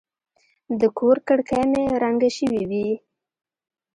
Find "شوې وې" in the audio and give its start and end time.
2.37-2.87